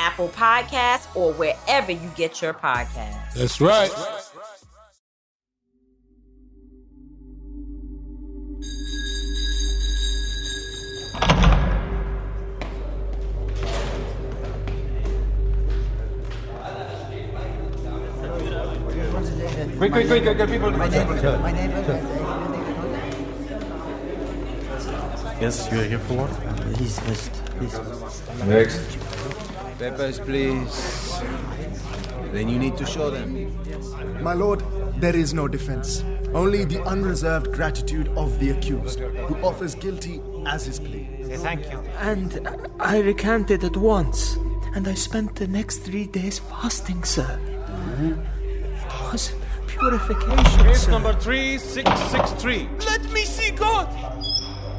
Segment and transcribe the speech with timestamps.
[0.00, 3.34] Apple Podcasts, or wherever you get your podcasts.
[3.34, 3.90] That's right.
[19.76, 20.70] Quick, quick, quick, get people.
[20.70, 21.82] My neighbor, my neighbor.
[25.40, 26.30] Yes, you're here for what?
[26.74, 28.46] Please first, please first.
[28.46, 29.09] Next.
[29.80, 31.20] Peppers, please.
[32.32, 33.50] Then you need to show them.
[34.22, 34.62] My lord,
[35.00, 36.04] there is no defense.
[36.34, 41.08] Only the unreserved gratitude of the accused, who offers guilty as his plea.
[41.36, 41.78] Thank you.
[41.98, 42.46] And
[42.78, 44.36] I recanted at once.
[44.74, 47.40] And I spent the next three days fasting, sir.
[47.98, 49.32] It was
[49.66, 50.66] purification.
[50.66, 50.90] Case sir.
[50.90, 52.68] number 3663.
[52.86, 53.88] Let me see God!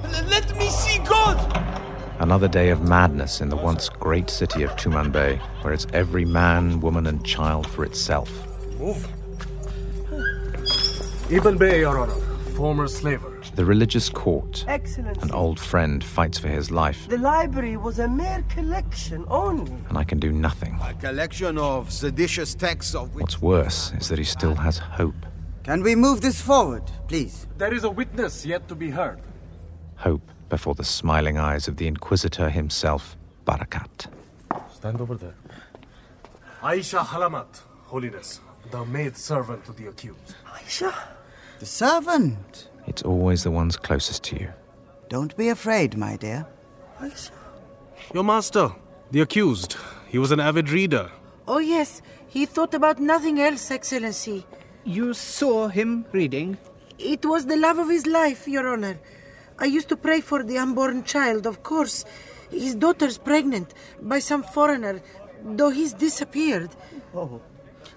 [0.05, 1.80] L- Let me see God!
[2.21, 6.79] Another day of madness in the once great city of Tumanbay, where it's every man,
[6.79, 8.29] woman, and child for itself.
[8.77, 9.07] Move.
[11.31, 12.13] Ibn Bay, Your Honor.
[12.55, 13.41] Former slaver.
[13.55, 15.23] The religious court, Excellent.
[15.23, 19.73] an old friend, fights for his life, The library was a mere collection only.
[19.89, 20.77] and I can do nothing.
[20.79, 23.23] A collection of seditious texts of which.
[23.23, 25.25] What's worse is that he still has hope.
[25.63, 27.47] Can we move this forward, please?
[27.57, 29.19] There is a witness yet to be heard.
[29.95, 30.21] Hope
[30.51, 34.07] before the smiling eyes of the Inquisitor himself, Barakat.
[34.69, 35.33] Stand over there.
[36.61, 40.35] Aisha Halamat, Holiness, the maid servant to the accused.
[40.45, 40.93] Aisha.
[41.59, 42.67] The servant.
[42.85, 44.49] It's always the ones closest to you.
[45.07, 46.45] Don't be afraid, my dear.
[46.99, 47.31] Aisha.
[48.13, 48.75] Your master,
[49.09, 49.77] the accused.
[50.09, 51.09] He was an avid reader.
[51.47, 52.01] Oh, yes.
[52.27, 54.45] He thought about nothing else, Excellency.
[54.83, 56.57] You saw him reading?
[56.99, 58.99] It was the love of his life, Your Honor.
[59.61, 62.03] I used to pray for the unborn child, of course.
[62.49, 65.01] His daughter's pregnant by some foreigner,
[65.45, 66.71] though he's disappeared.
[67.15, 67.39] Oh.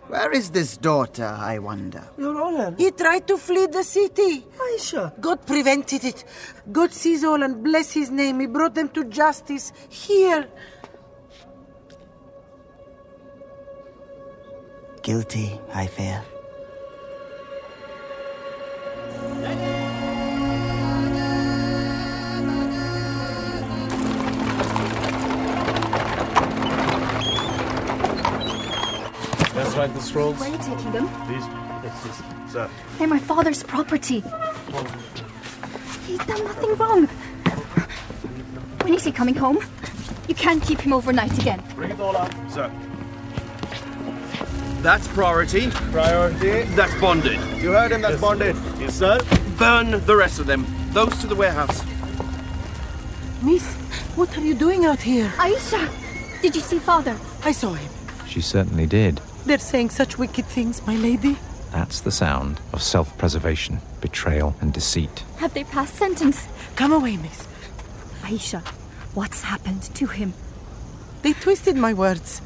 [0.09, 2.07] Where is this daughter, I wonder?
[2.19, 2.75] Your Honor.
[2.77, 4.47] He tried to flee the city.
[4.59, 5.19] Aisha.
[5.19, 6.25] God prevented it.
[6.71, 8.41] God sees all and bless his name.
[8.41, 10.47] He brought them to justice here.
[15.03, 16.23] Guilty, I fear.
[29.76, 30.38] Let's the scrolls.
[30.38, 31.06] Where are you taking them?
[31.29, 31.47] These.
[31.82, 32.71] Yes, yes, sir.
[32.97, 34.23] They're my father's property.
[36.06, 37.06] He's done nothing wrong.
[38.82, 39.59] When is he coming home?
[40.29, 41.62] You can't keep him overnight again.
[41.75, 42.32] Bring it all up.
[42.49, 42.71] Sir.
[44.81, 45.71] That's priority.
[45.91, 46.62] Priority.
[46.75, 47.41] That's bonded.
[47.61, 48.55] You heard him, that's bonded.
[48.79, 49.19] Yes, sir.
[49.59, 50.67] Burn the rest of them.
[50.91, 51.85] Those to the warehouse.
[53.43, 53.75] Miss,
[54.15, 55.29] what are you doing out here?
[55.37, 55.91] Aisha!
[56.43, 57.17] Did you see father?
[57.43, 57.91] I saw him.
[58.29, 59.21] She certainly did.
[59.46, 61.37] They're saying such wicked things, my lady.
[61.70, 65.25] That's the sound of self preservation, betrayal, and deceit.
[65.38, 66.49] Have they passed sentence?
[66.76, 67.46] Come away, miss.
[68.23, 68.61] Aisha,
[69.14, 70.32] what's happened to him?
[71.23, 72.41] They twisted my words.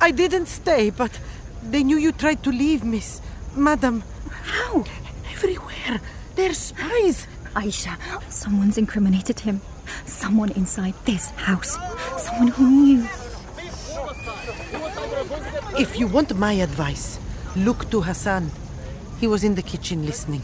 [0.00, 1.18] I didn't stay, but
[1.62, 3.20] they knew you tried to leave, miss.
[3.54, 4.02] Madam.
[4.30, 4.84] How?
[5.32, 6.00] Everywhere.
[6.34, 7.26] They're spies.
[7.54, 7.96] Aisha,
[8.30, 9.60] someone's incriminated him.
[10.06, 11.76] Someone inside this house.
[12.16, 13.08] Someone who knew.
[15.76, 17.20] If you want my advice,
[17.54, 18.50] look to Hassan.
[19.20, 20.42] He was in the kitchen listening.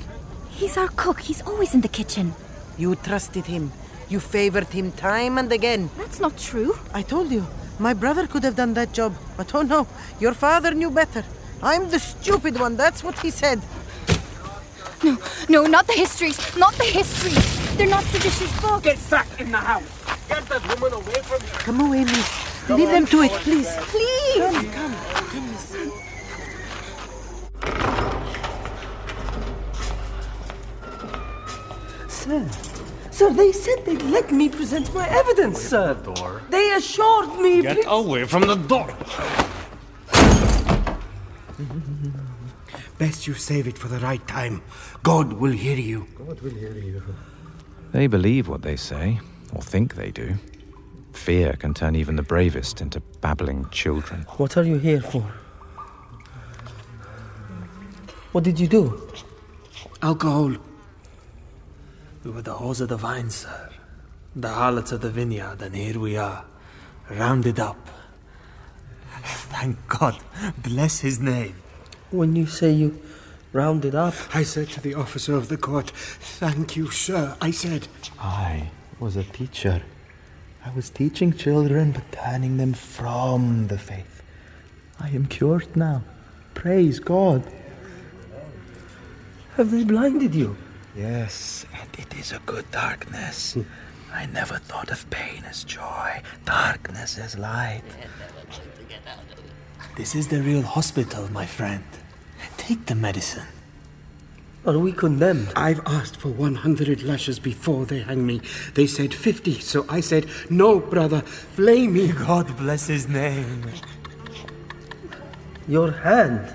[0.51, 1.21] He's our cook.
[1.21, 2.35] He's always in the kitchen.
[2.77, 3.73] You trusted him.
[4.09, 5.91] You favored him time and again.
[5.97, 6.79] That's not true.
[6.93, 7.47] I told you.
[7.79, 9.15] My brother could have done that job.
[9.37, 9.87] But oh no,
[10.21, 11.25] your father knew better.
[11.63, 12.77] I'm the stupid one.
[12.77, 13.61] That's what he said.
[15.03, 15.19] No,
[15.49, 16.39] no, not the histories.
[16.57, 17.77] Not the histories.
[17.77, 18.85] They're not seditious books.
[18.85, 19.83] Get back in the house.
[20.29, 21.49] Get that woman away from me.
[21.53, 22.54] Come away, miss.
[22.69, 23.69] Leave them to it, please.
[23.93, 24.39] Please.
[24.39, 24.95] Come, come,
[25.29, 25.75] come, miss.
[32.09, 32.49] Sir,
[33.11, 35.95] sir, they said they'd let me present my evidence, sir.
[35.95, 36.43] Door.
[36.51, 37.63] They assured me.
[37.63, 38.89] Get please- away from the door.
[42.99, 44.63] Best you save it for the right time.
[45.03, 46.07] God will hear you.
[46.17, 47.03] God will hear you.
[47.93, 49.21] They believe what they say,
[49.53, 50.37] or think they do.
[51.15, 54.27] Fear can turn even the bravest into babbling children.
[54.37, 55.23] What are you here for?
[58.33, 59.09] What did you do?
[60.03, 60.57] Alcohol.
[62.25, 63.71] We were the hoes of the vine, sir.
[64.37, 66.45] The harlots of the vineyard, and here we are,
[67.09, 67.89] rounded up.
[69.23, 70.19] Thank God.
[70.59, 71.55] Bless his name.
[72.11, 73.01] When you say you
[73.53, 77.37] rounded up, I said to the officer of the court, Thank you, sir.
[77.41, 77.89] I said.
[78.19, 79.83] I was a teacher.
[80.65, 84.23] I was teaching children, but turning them from the faith.
[84.99, 86.03] I am cured now.
[86.55, 87.45] Praise God.
[89.57, 90.57] have they blinded you?
[90.97, 93.59] Yes, and it is a good darkness.
[94.13, 97.83] I never thought of pain as joy, darkness as light.
[99.97, 101.85] This is the real hospital, my friend.
[102.57, 103.47] Take the medicine.
[104.67, 105.53] Are we condemned?
[105.55, 108.41] I've asked for 100 lashes before they hang me.
[108.73, 111.23] They said 50, so I said, No, brother,
[111.55, 112.13] blame me.
[112.13, 113.65] God bless his name.
[115.69, 116.55] Your hand.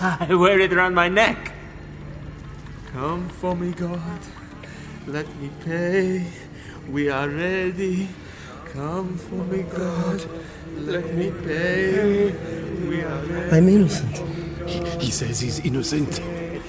[0.00, 1.52] I wear it around my neck.
[2.92, 4.20] Come for me, God.
[5.06, 6.24] Let me pay.
[6.90, 8.08] We are ready.
[8.72, 10.24] Come for me, God.
[10.78, 12.32] Let me pay.
[12.88, 13.56] We are ready.
[13.56, 14.16] I'm innocent.
[15.02, 16.20] He says he's innocent.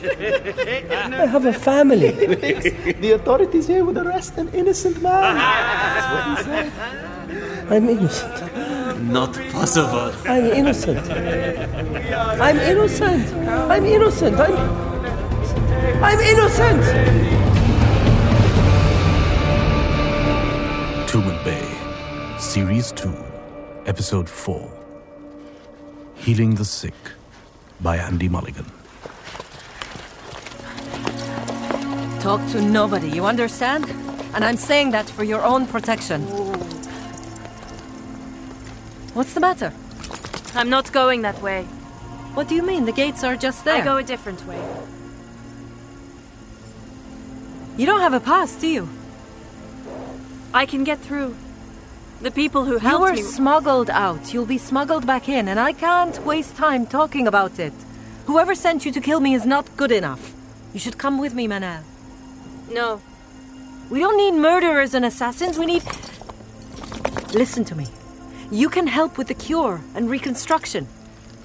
[0.04, 2.12] I have a family.
[3.02, 5.36] the authorities here would arrest an innocent man.
[5.36, 7.72] That's what he said.
[7.72, 9.04] I'm innocent.
[9.04, 10.14] Not possible.
[10.26, 11.12] I'm innocent.
[11.12, 13.34] I'm innocent.
[13.70, 14.40] I'm innocent.
[14.40, 14.90] I'm.
[16.04, 16.84] I'm innocent.
[21.10, 23.12] Tumanbay, Series 2,
[23.86, 24.72] Episode 4
[26.16, 26.94] Healing the Sick
[27.82, 28.79] by Andy Mulligan.
[32.20, 33.86] Talk to nobody, you understand?
[34.34, 36.22] And I'm saying that for your own protection.
[39.14, 39.74] What's the matter?
[40.54, 41.64] I'm not going that way.
[42.34, 42.86] What do you mean?
[42.86, 43.82] The gates are just there.
[43.82, 44.62] I go a different way.
[47.78, 48.90] You don't have a pass, do you?
[50.54, 51.36] I can get through.
[52.22, 53.22] The people who helped You were me.
[53.22, 54.34] smuggled out.
[54.34, 57.74] You'll be smuggled back in, and I can't waste time talking about it.
[58.26, 60.34] Whoever sent you to kill me is not good enough.
[60.74, 61.84] You should come with me, Manel.
[62.70, 63.02] No.
[63.90, 65.58] We don't need murderers and assassins.
[65.58, 65.84] We need.
[67.34, 67.88] Listen to me.
[68.52, 70.88] You can help with the cure and reconstruction.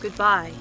[0.01, 0.53] Goodbye.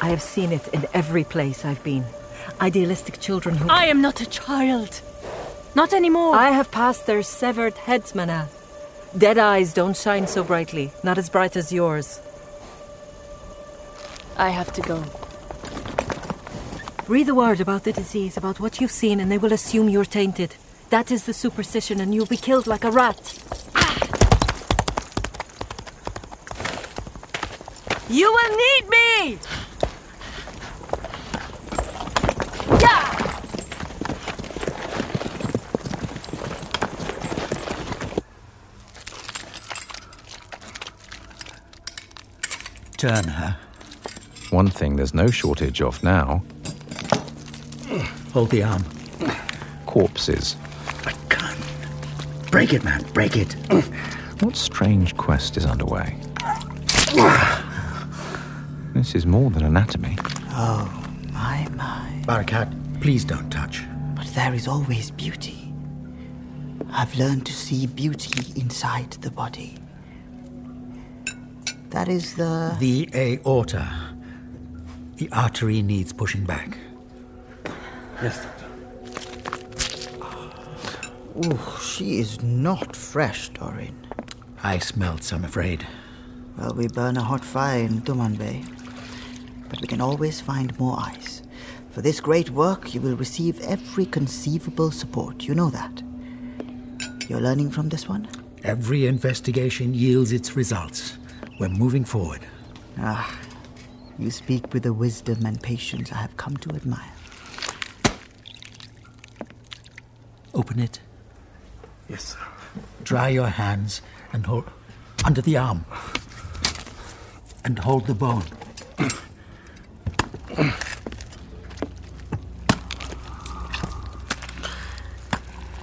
[0.00, 2.04] I have seen it in every place I've been.
[2.60, 3.68] Idealistic children who.
[3.68, 5.00] I am not a child.
[5.74, 6.36] Not anymore.
[6.36, 8.48] I have passed their severed heads, Manal.
[9.16, 12.20] Dead eyes don't shine so brightly, not as bright as yours.
[14.36, 15.04] I have to go.
[17.06, 20.04] Breathe a word about the disease, about what you've seen, and they will assume you're
[20.04, 20.56] tainted.
[20.90, 23.38] That is the superstition, and you'll be killed like a rat.
[28.10, 29.38] You will need me!
[43.04, 43.54] Turn her.
[44.48, 46.42] One thing there's no shortage of now.
[48.32, 48.82] Hold the arm.
[49.84, 50.56] corpses.
[51.04, 51.54] My gun.
[52.50, 53.04] Break it, man.
[53.12, 53.52] Break it.
[54.40, 56.16] What strange quest is underway?
[58.94, 60.16] This is more than anatomy.
[60.52, 60.90] Oh,
[61.30, 62.22] my, my.
[62.24, 63.82] Barakat, please don't touch.
[64.16, 65.74] But there is always beauty.
[66.90, 69.76] I've learned to see beauty inside the body.
[71.94, 72.74] That is the.
[72.80, 73.88] The aorta.
[75.14, 76.76] The artery needs pushing back.
[78.20, 78.66] Yes, doctor.
[81.36, 83.94] Ooh, she is not fresh, Doran.
[84.64, 85.86] I smelt, I'm afraid.
[86.58, 88.66] Well, we burn a hot fire in Tumanbay.
[89.68, 91.42] But we can always find more ice.
[91.92, 95.44] For this great work, you will receive every conceivable support.
[95.44, 96.02] You know that.
[97.28, 98.26] You're learning from this one?
[98.64, 101.18] Every investigation yields its results.
[101.58, 102.40] We're moving forward.
[102.98, 103.38] Ah,
[104.18, 107.12] you speak with the wisdom and patience I have come to admire.
[110.52, 111.00] Open it.
[112.08, 112.38] Yes, sir.
[113.02, 114.68] Dry your hands and hold
[115.24, 115.84] under the arm.
[117.64, 118.44] And hold the bone.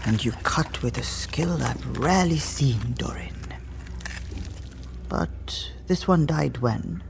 [0.06, 3.41] And you cut with a skill I've rarely seen, Doran.
[5.92, 7.04] This one died when?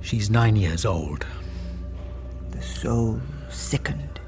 [0.00, 1.24] She's nine years old.
[2.50, 3.20] The soul
[3.50, 4.18] sickened.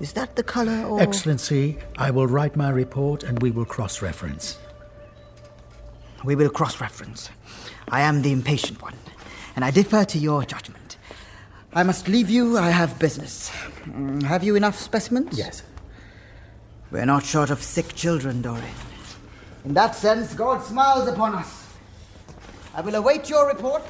[0.00, 1.00] Is that the color or.
[1.00, 4.58] Excellency, I will write my report and we will cross reference.
[6.24, 7.30] We will cross reference.
[7.90, 8.98] I am the impatient one,
[9.54, 10.96] and I defer to your judgment.
[11.74, 13.50] I must leave you, I have business.
[13.84, 15.38] Mm, Have you enough specimens?
[15.38, 15.62] Yes.
[16.90, 18.64] We're not short of sick children, Doran.
[19.64, 21.66] In that sense, God smiles upon us.
[22.74, 23.82] I will await your report.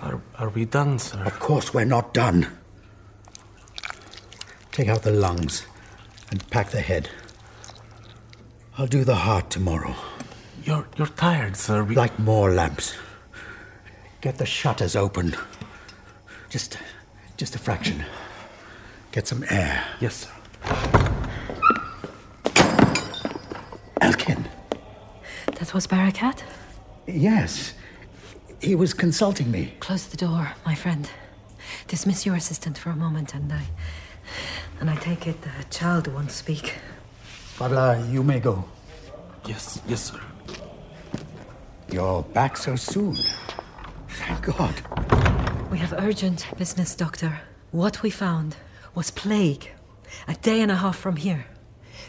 [0.00, 1.22] Are, are we done, sir?
[1.24, 2.46] Of course, we're not done.
[4.72, 5.66] Take out the lungs
[6.30, 7.10] and pack the head.
[8.78, 9.94] I'll do the heart tomorrow.
[10.64, 11.84] You're you're tired, sir.
[11.84, 11.94] We...
[11.94, 12.94] Like more lamps.
[14.22, 15.36] Get the shutters open.
[16.48, 16.78] Just,
[17.36, 18.02] just a fraction.
[19.14, 19.84] Get some air.
[20.00, 20.30] Yes, sir.
[24.00, 24.44] Elkin.
[25.56, 26.42] That was Barakat?
[27.06, 27.74] Yes.
[28.60, 29.74] He was consulting me.
[29.78, 31.08] Close the door, my friend.
[31.86, 33.66] Dismiss your assistant for a moment, and I.
[34.80, 36.74] And I take it the child won't speak.
[37.56, 38.64] Fabla, you may go.
[39.46, 40.20] Yes, yes, sir.
[41.88, 43.16] You're back so soon.
[44.08, 44.74] Thank God.
[45.70, 47.42] We have urgent business, Doctor.
[47.70, 48.56] What we found
[48.94, 49.70] was plague.
[50.28, 51.46] A day and a half from here.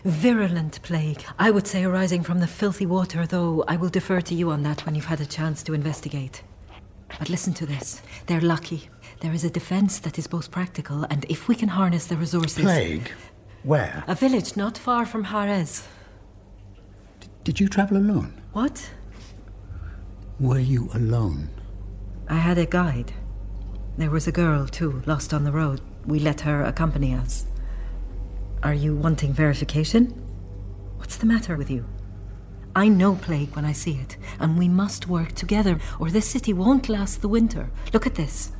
[0.03, 1.23] Virulent plague.
[1.39, 4.63] I would say arising from the filthy water, though I will defer to you on
[4.63, 6.43] that when you've had a chance to investigate.
[7.17, 8.01] But listen to this.
[8.27, 8.89] They're lucky.
[9.21, 12.63] There is a defense that is both practical, and if we can harness the resources.
[12.63, 13.11] Plague?
[13.63, 14.03] Where?
[14.07, 15.87] A village not far from Harez.
[17.43, 18.41] Did you travel alone?
[18.53, 18.91] What?
[20.39, 21.49] Were you alone?
[22.27, 23.13] I had a guide.
[23.97, 25.81] There was a girl, too, lost on the road.
[26.07, 27.45] We let her accompany us.
[28.63, 30.07] Are you wanting verification?
[30.97, 31.85] What's the matter with you?
[32.75, 36.51] I know plague when I see it, and we must work together, or this city
[36.51, 37.69] won't last the winter.
[37.93, 38.51] Look at this.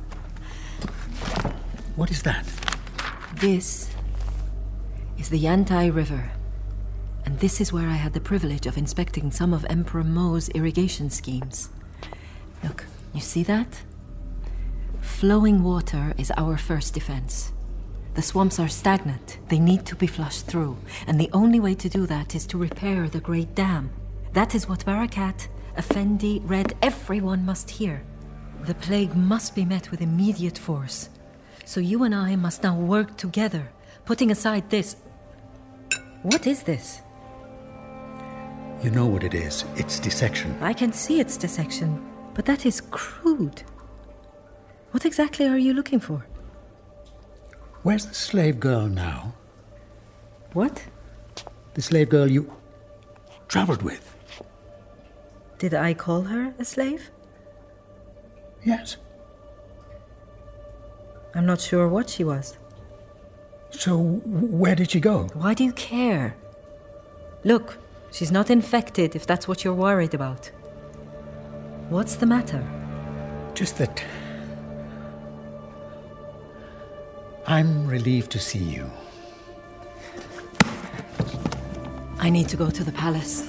[1.96, 2.46] What is that?
[3.34, 3.90] This
[5.18, 6.30] is the Yantai River.
[7.24, 11.10] And this is where I had the privilege of inspecting some of Emperor Mo's irrigation
[11.10, 11.68] schemes.
[12.62, 13.82] Look, you see that?
[15.16, 17.50] Flowing water is our first defense.
[18.12, 21.88] The swamps are stagnant, they need to be flushed through, and the only way to
[21.88, 23.88] do that is to repair the Great Dam.
[24.34, 28.04] That is what Barakat, Effendi, Red, everyone must hear.
[28.64, 31.08] The plague must be met with immediate force.
[31.64, 33.72] So you and I must now work together,
[34.04, 34.96] putting aside this.
[36.24, 37.00] What is this?
[38.82, 39.64] You know what it is.
[39.76, 40.58] It's dissection.
[40.60, 43.62] I can see its dissection, but that is crude.
[44.96, 46.24] What exactly are you looking for?
[47.82, 49.34] Where's the slave girl now?
[50.54, 50.84] What?
[51.74, 52.50] The slave girl you
[53.46, 54.16] traveled with?
[55.58, 57.10] Did I call her a slave?
[58.64, 58.96] Yes.
[61.34, 62.56] I'm not sure what she was.
[63.68, 65.28] So, where did she go?
[65.34, 66.38] Why do you care?
[67.44, 67.76] Look,
[68.12, 70.50] she's not infected if that's what you're worried about.
[71.90, 72.64] What's the matter?
[73.52, 74.02] Just that.
[77.48, 78.90] I'm relieved to see you.
[82.18, 83.48] I need to go to the palace.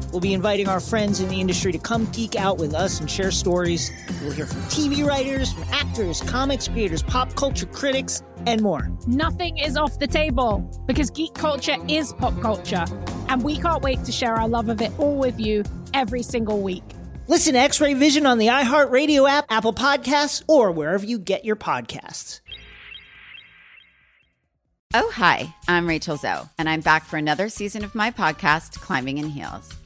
[0.11, 3.09] we'll be inviting our friends in the industry to come geek out with us and
[3.09, 3.91] share stories.
[4.21, 8.91] We'll hear from TV writers, from actors, comics creators, pop culture critics, and more.
[9.07, 12.85] Nothing is off the table because geek culture is pop culture,
[13.29, 15.63] and we can't wait to share our love of it all with you
[15.93, 16.83] every single week.
[17.27, 21.45] Listen to X Ray Vision on the iHeartRadio app, Apple Podcasts, or wherever you get
[21.45, 22.41] your podcasts.
[24.93, 29.19] Oh, hi, I'm Rachel Zoe, and I'm back for another season of my podcast, Climbing
[29.19, 29.71] in Heels.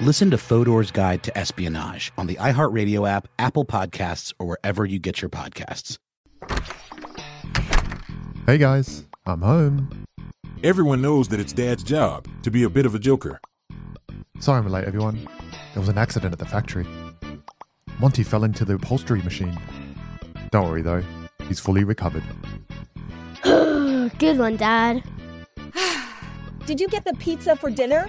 [0.00, 5.00] Listen to Fodor's Guide to Espionage on the iHeartRadio app, Apple Podcasts, or wherever you
[5.00, 5.98] get your podcasts.
[8.46, 10.04] Hey guys, I'm home.
[10.62, 13.40] Everyone knows that it's Dad's job to be a bit of a joker.
[14.38, 15.28] Sorry I'm late, everyone.
[15.74, 16.86] There was an accident at the factory.
[17.98, 19.58] Monty fell into the upholstery machine.
[20.52, 21.02] Don't worry though,
[21.48, 22.22] he's fully recovered.
[23.42, 25.02] Good one, Dad.
[26.66, 28.08] Did you get the pizza for dinner?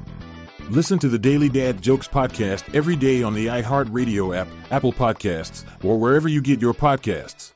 [0.71, 5.65] Listen to the Daily Dad Jokes podcast every day on the iHeartRadio app, Apple Podcasts,
[5.83, 7.51] or wherever you get your podcasts.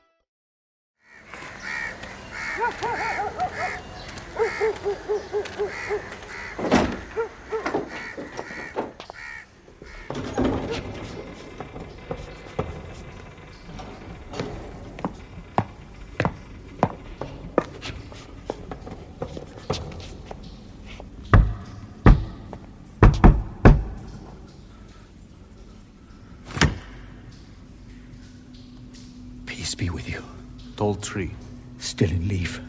[31.15, 31.31] Tree.
[31.77, 32.59] Still in leaf.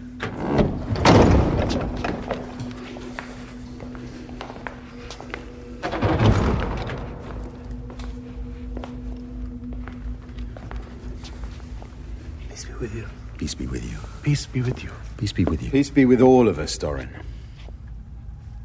[12.49, 13.07] Peace be with you.
[13.37, 13.99] Peace be with you.
[14.23, 14.91] Peace be with you.
[15.17, 15.71] Peace be with you.
[15.73, 17.11] Peace be with all of us, Doran.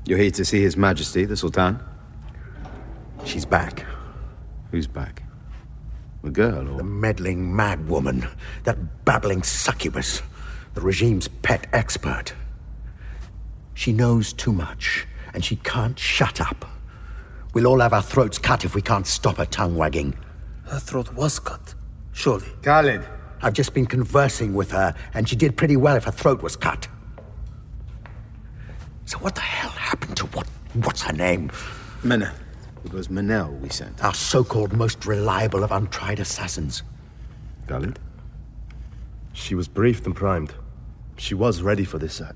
[0.06, 1.80] You're here to see His Majesty, the Sultan?
[3.26, 3.84] She's back.
[4.70, 5.21] Who's back?
[6.32, 6.78] The girl, or?
[6.78, 8.30] The meddling madwoman.
[8.64, 10.22] That babbling succubus.
[10.76, 12.34] The regime's pet expert.
[13.74, 16.64] She knows too much, and she can't shut up.
[17.54, 20.18] We'll all have our throats cut if we can't stop her tongue wagging.
[20.68, 21.76] Her throat was cut.
[22.14, 22.48] Surely.
[22.62, 23.06] Khalid.
[23.42, 26.56] I've just been conversing with her, and she did pretty well if her throat was
[26.56, 26.88] cut.
[29.04, 30.48] So what the hell happened to what?
[30.76, 31.52] What's her name?
[32.04, 32.32] Menel.
[32.84, 34.04] It was Manel we sent.
[34.04, 36.84] Our so-called most reliable of untried assassins.
[37.68, 38.00] Khalid?
[39.34, 40.54] She was briefed and primed.
[41.18, 42.34] She was ready for this, uh,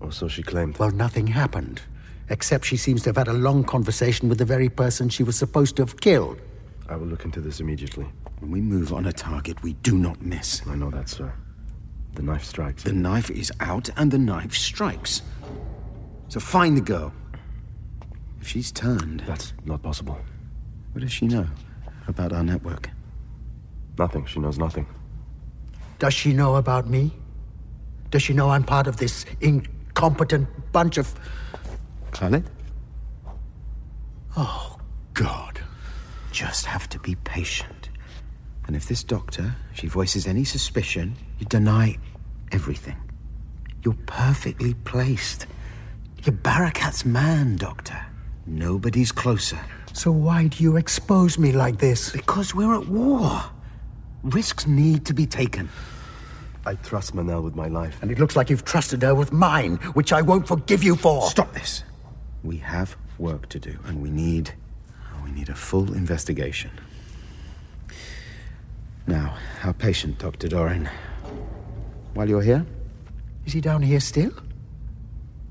[0.00, 0.78] or so she claimed.
[0.78, 1.80] Well, nothing happened.
[2.28, 5.36] Except she seems to have had a long conversation with the very person she was
[5.36, 6.40] supposed to have killed.
[6.88, 8.06] I will look into this immediately.
[8.40, 10.66] When we move on a target, we do not miss.
[10.66, 11.32] I know that, sir.
[12.14, 12.82] The knife strikes.
[12.82, 15.22] The knife is out, and the knife strikes.
[16.28, 17.12] So find the girl.
[18.44, 19.20] If she's turned.
[19.20, 20.18] That's not possible.
[20.92, 21.46] What does she know
[22.08, 22.90] about our network?
[23.98, 24.26] Nothing.
[24.26, 24.86] She knows nothing.
[25.98, 27.10] Does she know about me?
[28.10, 31.14] Does she know I'm part of this incompetent bunch of.
[32.10, 32.44] Khalid?
[34.36, 34.78] Oh,
[35.14, 35.58] God.
[36.30, 37.88] Just have to be patient.
[38.66, 41.96] And if this doctor, she voices any suspicion, you deny
[42.52, 42.96] everything.
[43.82, 45.46] You're perfectly placed.
[46.22, 48.04] You're Barakat's man, Doctor.
[48.46, 49.58] Nobody's closer.
[49.92, 52.10] So why do you expose me like this?
[52.12, 53.42] Because we're at war.
[54.22, 55.68] Risks need to be taken.
[56.66, 57.98] I trust Manel with my life.
[58.02, 61.28] And it looks like you've trusted her with mine, which I won't forgive you for.
[61.28, 61.84] Stop this.
[62.42, 64.52] We have work to do, and we need.
[65.24, 66.70] We need a full investigation.
[69.06, 70.48] Now, our patient, Dr.
[70.48, 70.88] Doran.
[72.14, 72.66] While you're here,
[73.46, 74.32] Is he down here still?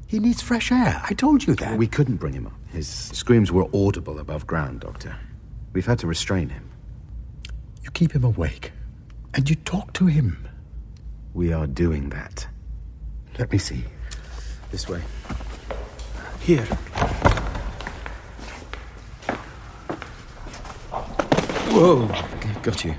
[0.08, 1.02] He needs fresh air.
[1.10, 1.78] I told you that.
[1.78, 2.54] we couldn't bring him up.
[2.74, 5.16] His screams were audible above ground, Doctor.
[5.74, 6.72] We've had to restrain him.
[7.84, 8.72] You keep him awake.
[9.36, 10.48] And you talk to him.
[11.36, 12.48] We are doing that.
[13.38, 13.84] Let me see.
[14.72, 15.02] This way.
[16.40, 16.66] Here.
[21.76, 22.08] Whoa!
[22.64, 22.96] Got you.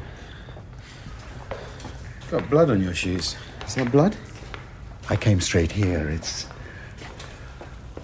[2.31, 3.37] Got blood on your shoes.
[3.67, 4.17] Is that blood?
[5.11, 6.09] I came straight here.
[6.09, 6.47] It's.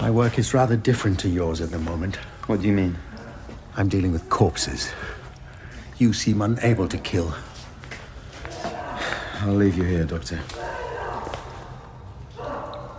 [0.01, 2.17] My work is rather different to yours at the moment.
[2.47, 2.97] What do you mean?
[3.77, 4.91] I'm dealing with corpses.
[5.99, 7.35] You seem unable to kill.
[9.43, 10.41] I'll leave you here, Doctor.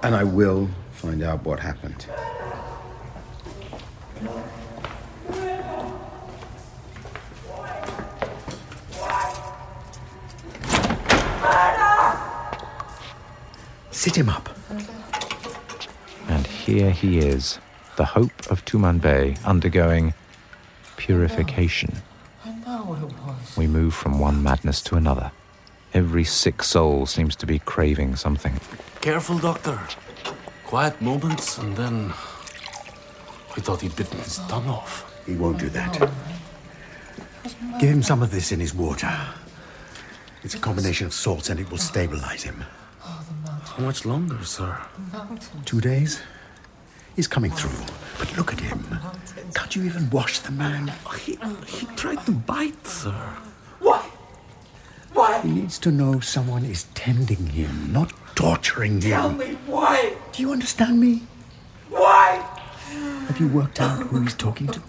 [0.03, 2.05] And I will find out what happened.
[13.89, 14.50] Sit him up.
[16.71, 17.59] And here he is,
[17.97, 20.13] the hope of Tumanbay undergoing
[20.95, 22.01] purification.
[23.57, 25.33] We move from one madness to another.
[25.93, 28.57] Every sick soul seems to be craving something.
[29.01, 29.81] Careful, Doctor.
[30.63, 32.13] Quiet moments, and then.
[33.57, 35.21] We thought he'd bitten his tongue off.
[35.25, 36.09] He won't do that.
[37.81, 39.13] Give him some of this in his water.
[40.41, 42.63] It's a combination of salts and it will stabilize him.
[43.01, 44.77] How much longer, sir?
[45.65, 46.21] Two days?
[47.15, 47.85] He's coming through.
[48.17, 48.83] But look at him.
[49.53, 50.93] Can't you even wash the man?
[51.05, 53.13] Oh, he, oh, he tried to bite, sir.
[53.79, 54.01] Why?
[55.13, 55.41] Why?
[55.41, 59.11] He needs to know someone is tending him, not torturing him.
[59.11, 60.15] Tell me why?
[60.31, 61.23] Do you understand me?
[61.89, 62.47] Why?
[63.27, 64.81] Have you worked out who he's talking to?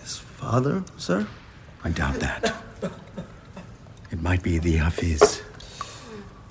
[0.00, 1.26] His father, sir?
[1.84, 2.54] I doubt that.
[4.10, 5.42] It might be the Hafiz.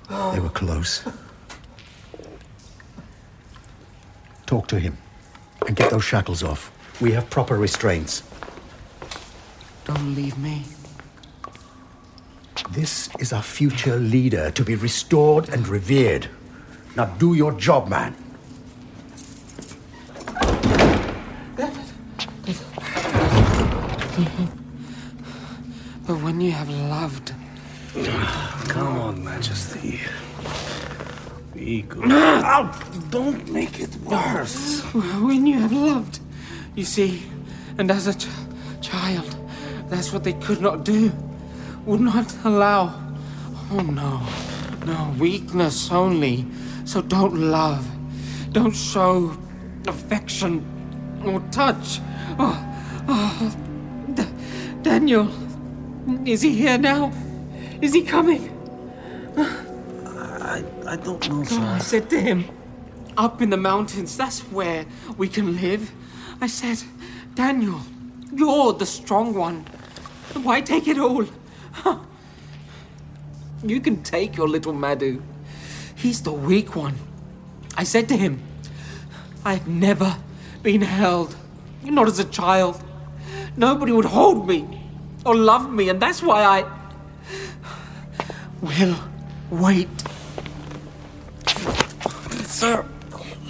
[0.08, 1.06] They were close.
[4.56, 4.96] Talk to him
[5.66, 6.72] and get those shackles off.
[6.98, 8.22] We have proper restraints.
[9.84, 10.62] Don't leave me.
[12.70, 16.30] This is our future leader to be restored and revered.
[16.96, 18.16] Now do your job, man.
[26.06, 27.34] But when you have loved.
[28.72, 30.00] Come on, Majesty.
[31.56, 32.12] Be good.
[32.12, 32.70] Ow!
[33.08, 34.82] Don't make it worse.
[34.92, 36.20] When you have loved,
[36.74, 37.22] you see,
[37.78, 38.28] and as a ch-
[38.82, 39.34] child,
[39.88, 41.10] that's what they could not do,
[41.86, 42.94] would not allow.
[43.70, 44.20] Oh no,
[44.84, 46.44] no, weakness only.
[46.84, 47.88] So don't love,
[48.52, 49.34] don't show
[49.88, 50.62] affection
[51.24, 52.00] or touch.
[52.38, 52.56] Oh,
[53.08, 53.56] oh.
[54.12, 54.28] D-
[54.82, 55.30] Daniel,
[56.26, 57.10] is he here now?
[57.80, 58.55] Is he coming?
[60.86, 62.44] I, don't know, Oh, I said to him,
[63.16, 65.90] up in the mountains, that's where we can live.
[66.40, 66.82] I said,
[67.34, 67.80] Daniel,
[68.32, 69.66] you're the strong one.
[70.42, 71.26] Why take it all?
[73.62, 75.22] You can take your little Madhu.
[75.96, 76.94] He's the weak one.
[77.76, 78.42] I said to him,
[79.44, 80.18] I've never
[80.62, 81.34] been held
[81.82, 82.82] Not as a child.
[83.56, 84.82] Nobody would hold me
[85.24, 86.64] or love me, and that's why I
[88.60, 88.96] will
[89.50, 89.88] wait.
[92.56, 92.86] Sir,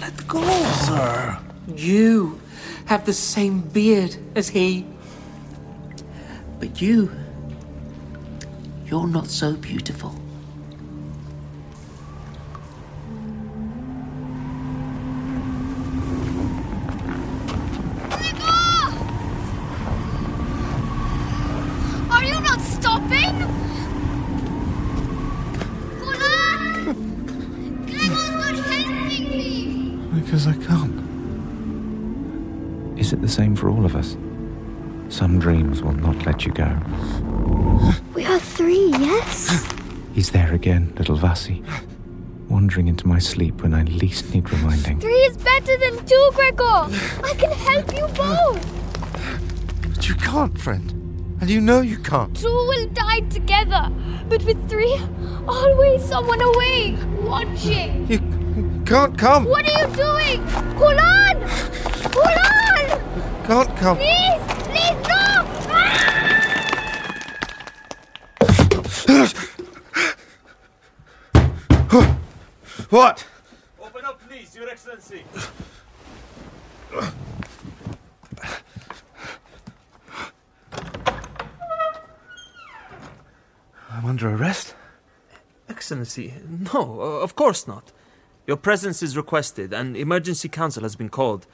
[0.01, 0.43] let go,
[0.83, 1.39] sir.
[1.73, 2.41] You
[2.87, 4.85] have the same beard as he.
[6.59, 7.09] But you,
[8.85, 10.13] you're not so beautiful.
[33.37, 34.17] Same for all of us?
[35.09, 36.71] Some dreams will not let you go.
[38.15, 39.63] We are three, yes?
[40.15, 41.63] He's there again, little Vasi.
[42.49, 44.99] Wandering into my sleep when I least need reminding.
[44.99, 46.81] Three is better than two, Gregor!
[47.29, 49.93] I can help you both!
[49.93, 50.89] But you can't, friend.
[51.39, 52.35] And you know you can't.
[52.35, 53.91] Two will die together,
[54.29, 54.99] but with three,
[55.47, 58.07] always someone away, watching.
[58.09, 58.19] You
[58.83, 59.45] can't come.
[59.45, 60.43] What are you doing?
[60.79, 61.37] Golan!
[62.11, 62.66] Golan!
[63.47, 63.95] Can't come.
[63.95, 64.41] Please!
[64.67, 65.45] Please, no!
[71.89, 72.19] Ah!
[72.89, 73.25] What?
[73.81, 75.23] Open up, please, Your Excellency.
[83.89, 84.75] I'm under arrest?
[85.69, 86.33] Excellency,
[86.73, 87.93] no, of course not.
[88.45, 91.47] Your presence is requested, and emergency council has been called.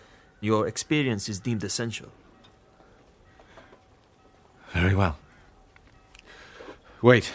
[0.43, 2.09] Your experience is deemed essential.
[4.73, 5.17] Very well.
[7.01, 7.31] Wait.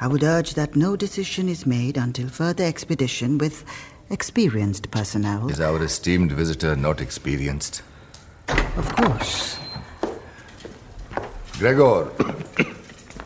[0.00, 3.66] I would urge that no decision is made until further expedition with
[4.08, 5.50] experienced personnel.
[5.50, 7.82] Is our esteemed visitor not experienced?
[8.48, 9.59] Of course.
[11.60, 12.10] Gregor,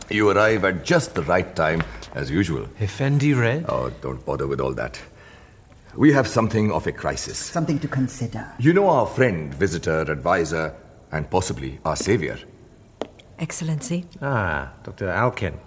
[0.09, 1.81] you arrive at just the right time,
[2.15, 2.67] as usual.
[2.81, 3.63] Effendi Red?
[3.69, 4.99] Oh, don't bother with all that.
[5.95, 7.37] We have something of a crisis.
[7.37, 8.45] Something to consider.
[8.59, 10.75] You know our friend, visitor, advisor,
[11.13, 12.37] and possibly our savior.
[13.39, 14.03] Excellency.
[14.21, 15.07] Ah, Dr.
[15.07, 15.57] Elkin.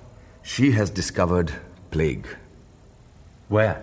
[0.43, 1.51] She has discovered
[1.91, 2.29] plague.
[3.49, 3.83] Where?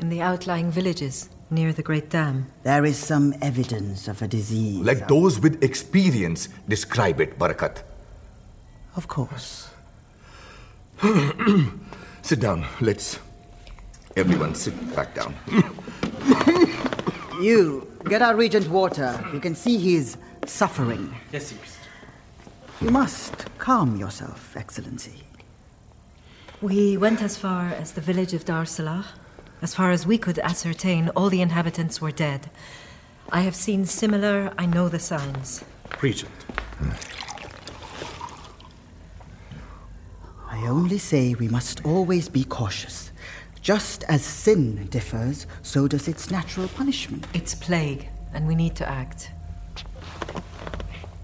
[0.00, 2.46] In the outlying villages near the Great Dam.
[2.64, 4.80] There is some evidence of a disease.
[4.80, 7.84] Let those with experience describe it, Barakat.
[8.96, 9.70] Of course.
[12.22, 12.66] sit down.
[12.80, 13.20] Let's.
[14.16, 15.34] Everyone sit back down.
[17.40, 19.22] You, get our regent water.
[19.32, 21.14] You can see he's suffering.
[21.32, 21.78] Yes, yes.
[22.80, 25.24] You must calm yourself, Excellency.
[26.62, 29.06] We went as far as the village of Dar Salah.
[29.60, 32.48] As far as we could ascertain, all the inhabitants were dead.
[33.30, 35.62] I have seen similar, I know the signs.
[36.00, 36.30] Regent.
[36.78, 37.25] Hmm.
[40.56, 43.12] I only say we must always be cautious.
[43.60, 47.26] Just as sin differs, so does its natural punishment.
[47.34, 49.30] It's plague, and we need to act.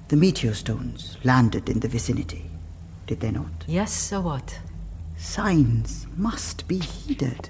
[0.09, 2.45] The meteor stones landed in the vicinity,
[3.07, 3.64] did they not?
[3.66, 4.59] Yes, so what?
[5.16, 7.49] Signs must be heeded.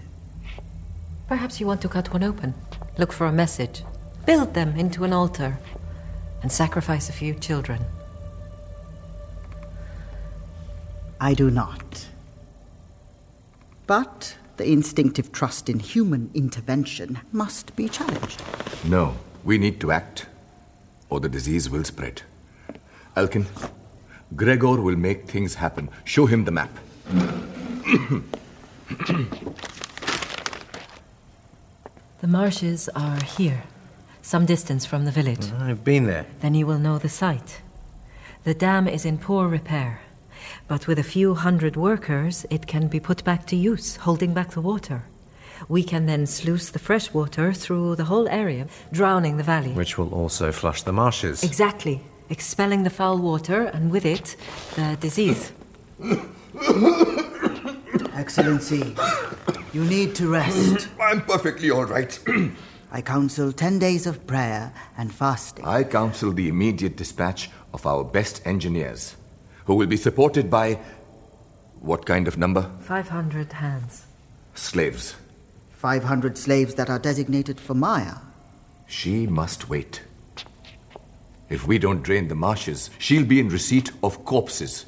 [1.27, 2.55] Perhaps you want to cut one open,
[2.97, 3.83] look for a message,
[4.25, 5.59] build them into an altar,
[6.43, 7.85] and sacrifice a few children.
[11.23, 12.09] I do not.
[13.87, 18.43] But the instinctive trust in human intervention must be challenged.
[18.85, 20.27] No, we need to act,
[21.11, 22.23] or the disease will spread.
[23.15, 23.47] Elkin,
[24.35, 25.91] Gregor will make things happen.
[26.03, 26.77] Show him the map.
[32.21, 33.65] The marshes are here,
[34.23, 35.51] some distance from the village.
[35.59, 36.27] I've been there.
[36.41, 37.63] Then you will know the site.
[38.45, 40.03] The dam is in poor repair,
[40.73, 44.53] but with a few hundred workers, it can be put back to use, holding back
[44.53, 45.03] the water.
[45.69, 49.73] We can then sluice the fresh water through the whole area, drowning the valley.
[49.73, 51.45] Which will also flush the marshes.
[51.45, 54.35] Exactly, expelling the foul water, and with it,
[54.77, 55.53] the disease.
[58.15, 58.97] Excellency,
[59.75, 60.89] you need to rest.
[60.99, 62.19] I'm perfectly all right.
[62.91, 65.67] I counsel ten days of prayer and fasting.
[65.67, 69.17] I counsel the immediate dispatch of our best engineers,
[69.65, 70.79] who will be supported by.
[71.81, 72.71] What kind of number?
[72.81, 74.07] 500 hands.
[74.55, 75.17] Slaves.
[75.71, 78.15] 500 slaves that are designated for Maya.
[78.87, 80.03] She must wait.
[81.49, 84.87] If we don't drain the marshes, she'll be in receipt of corpses.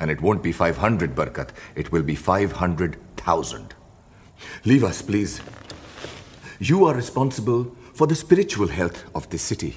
[0.00, 1.50] And it won't be 500, Barakat.
[1.76, 3.74] It will be 500,000.
[4.64, 5.40] Leave us, please.
[6.58, 9.76] You are responsible for the spiritual health of this city.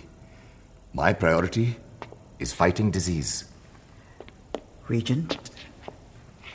[0.94, 1.78] My priority
[2.40, 3.46] is fighting disease.
[4.88, 5.40] Regent?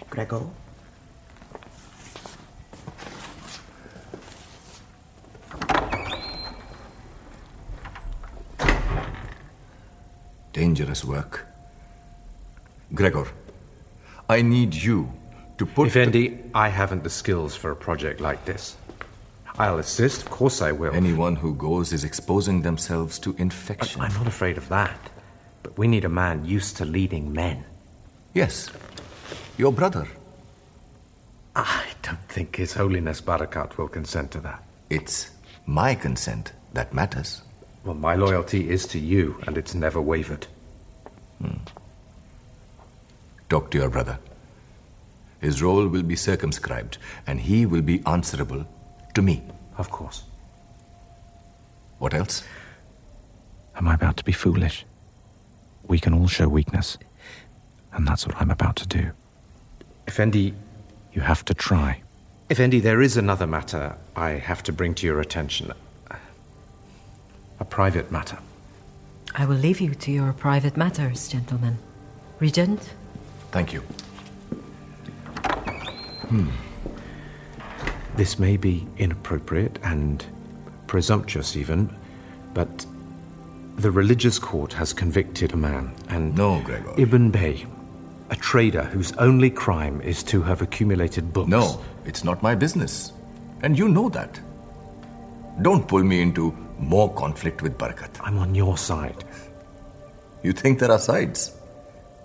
[0.08, 0.46] Gregor?
[10.52, 11.46] Dangerous work.
[12.94, 13.26] Gregor,
[14.28, 15.12] I need you
[15.58, 15.88] to put.
[15.88, 18.76] Effendi, I haven't the skills for a project like this.
[19.58, 20.94] I'll assist, of course I will.
[20.94, 24.00] Anyone who goes is exposing themselves to infection.
[24.00, 25.10] I'm not afraid of that.
[25.62, 27.64] But we need a man used to leading men.
[28.34, 28.70] Yes.
[29.58, 30.06] Your brother.
[31.56, 34.62] I don't think His Holiness Barakat will consent to that.
[34.88, 35.30] It's
[35.66, 37.42] my consent that matters.
[37.84, 40.46] Well, my loyalty is to you, and it's never wavered.
[41.40, 41.58] Hmm.
[43.48, 44.18] Talk to your brother.
[45.40, 48.66] His role will be circumscribed, and he will be answerable
[49.14, 49.42] to me.
[49.76, 50.24] Of course.
[51.98, 52.44] What else?
[53.74, 54.84] Am I about to be foolish?
[55.86, 56.98] We can all show weakness,
[57.92, 59.10] and that's what I'm about to do.
[60.08, 60.54] Effendi,
[61.12, 62.02] You have to try.
[62.50, 65.72] Effendi, there is another matter I have to bring to your attention.
[67.58, 68.38] A private matter.
[69.34, 71.78] I will leave you to your private matters, gentlemen.
[72.40, 72.94] Regent?
[73.52, 73.80] Thank you.
[76.28, 76.48] Hmm.
[78.16, 80.24] This may be inappropriate and
[80.86, 81.94] presumptuous, even,
[82.54, 82.86] but
[83.76, 86.94] the religious court has convicted a man, and No, Gregor.
[86.98, 87.66] Ibn Bey,
[88.30, 91.48] a trader whose only crime is to have accumulated books.
[91.48, 93.12] No, it's not my business.
[93.62, 94.40] And you know that.
[95.62, 98.20] Don't pull me into more conflict with Barakat.
[98.22, 99.24] I'm on your side.
[100.42, 101.52] You think there are sides?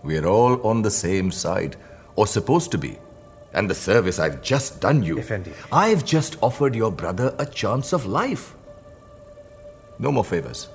[0.03, 1.75] We are all on the same side,
[2.15, 2.97] or supposed to be.
[3.53, 5.17] And the service I've just done you.
[5.17, 5.51] Effendi.
[5.71, 8.53] I've just offered your brother a chance of life.
[9.97, 10.69] No more favors.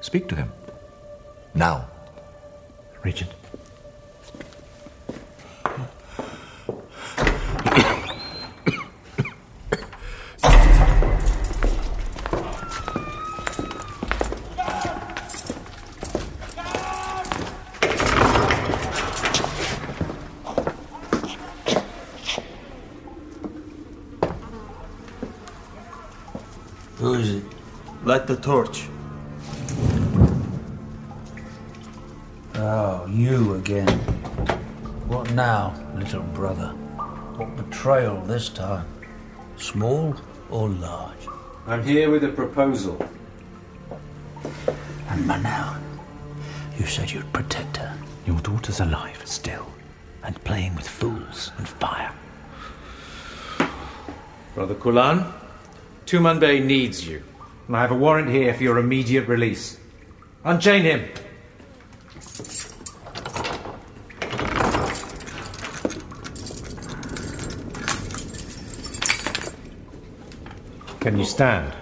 [0.00, 0.52] Speak to him.
[1.54, 1.88] Now.
[3.02, 3.30] Regent.
[26.98, 27.44] Who is it?
[28.04, 28.86] Light the torch.
[32.56, 33.88] Oh, you again.
[35.08, 36.68] What now, little brother?
[37.38, 38.86] What betrayal this time?
[39.56, 40.14] Small
[40.50, 41.26] or large?
[41.66, 43.02] I'm here with a proposal.
[45.08, 45.80] And Manel,
[46.78, 47.96] you said you'd protect her.
[48.26, 49.66] Your daughter's alive Still,
[50.22, 52.12] and playing with fools and fire.
[54.54, 55.24] Brother Kulan,
[56.04, 57.22] Tumanbay needs you.
[57.68, 59.78] And I have a warrant here for your immediate release.
[60.42, 61.04] Unchain him.
[71.00, 71.74] Can you stand?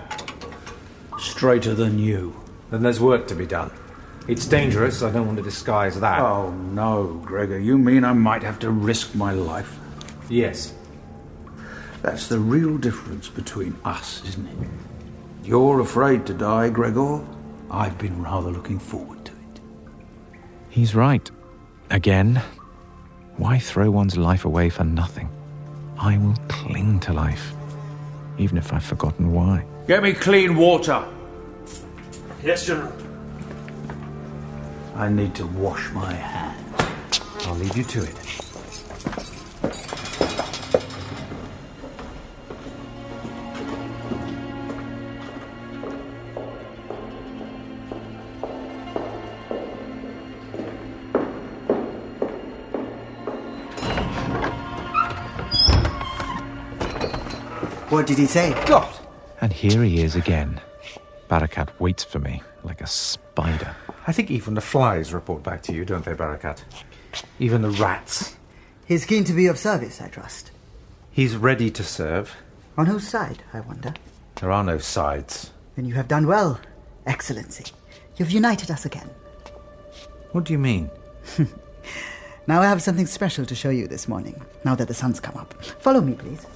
[1.19, 2.35] Straighter than you.
[2.71, 3.71] Then there's work to be done.
[4.27, 6.21] It's dangerous, I don't want to disguise that.
[6.21, 7.61] Oh, no, Gregor.
[7.61, 9.79] You mean I might have to risk my life?
[10.29, 10.75] Yes.
[12.03, 14.69] That's the real difference between us, isn't it?
[15.47, 17.25] You're afraid to die, Gregor.
[17.71, 19.61] I've been rather looking forward to it.
[20.71, 21.31] He's right.
[21.89, 22.43] Again.
[23.37, 25.29] Why throw one's life away for nothing?
[25.99, 27.53] I will cling to life,
[28.39, 29.65] even if I've forgotten why.
[29.87, 31.07] Get me clean water.
[32.43, 32.93] Yes, General.
[34.97, 37.21] I need to wash my hands.
[37.43, 38.46] I'll leave you to it.
[57.97, 58.53] What did he say?
[58.67, 58.95] God!
[59.41, 60.61] And here he is again.
[61.31, 63.75] Barakat waits for me like a spider.
[64.07, 66.63] I think even the flies report back to you, don't they, Barakat?
[67.39, 68.37] Even the rats.
[68.85, 70.51] He's keen to be of service, I trust.
[71.11, 72.37] He's ready to serve.
[72.77, 73.95] On whose side, I wonder?
[74.35, 75.53] There are no sides.
[75.75, 76.61] Then you have done well,
[77.07, 77.73] Excellency.
[78.19, 79.09] You've united us again.
[80.33, 80.91] What do you mean?
[82.49, 85.37] Now I have something special to show you this morning, now that the sun's come
[85.37, 85.61] up.
[85.81, 86.47] Follow me, please.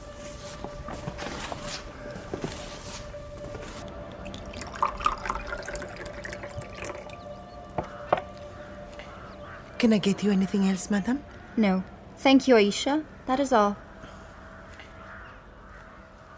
[9.81, 11.23] Can I get you anything else, madam?
[11.57, 11.83] No.
[12.19, 13.03] Thank you, Aisha.
[13.25, 13.79] That is all.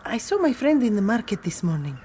[0.05, 1.99] I saw my friend in the market this morning.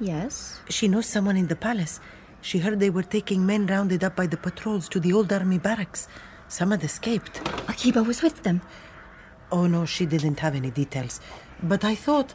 [0.00, 0.58] Yes?
[0.68, 2.00] She knows someone in the palace.
[2.40, 5.58] She heard they were taking men rounded up by the patrols to the old army
[5.58, 6.08] barracks.
[6.48, 7.40] Some had escaped.
[7.68, 8.60] Akiba was with them.
[9.52, 11.20] Oh, no, she didn't have any details.
[11.62, 12.34] But I thought,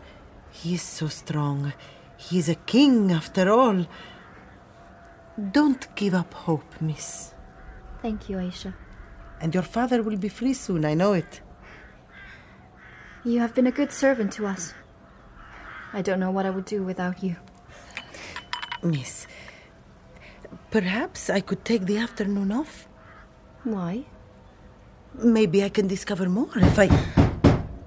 [0.49, 1.73] he is so strong.
[2.15, 3.85] He is a king, after all.
[5.51, 7.34] Don't give up hope, miss.
[8.05, 8.71] Thank you, Aisha.
[9.41, 11.41] And your father will be free soon, I know it.
[13.23, 14.75] You have been a good servant to us.
[15.91, 17.35] I don't know what I would do without you.
[18.83, 19.25] Miss,
[20.69, 22.87] perhaps I could take the afternoon off?
[23.63, 24.05] Why?
[25.15, 26.87] Maybe I can discover more if I.